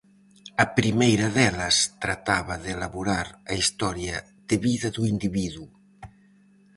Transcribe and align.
A 0.63 0.65
primeira 0.79 1.27
delas 1.37 1.75
trataba 2.03 2.55
de 2.63 2.69
elaborar 2.75 3.27
a 3.51 3.53
historia 3.61 4.15
de 4.49 4.57
vida 4.65 4.87
do 4.95 5.03
individuo. 5.13 5.69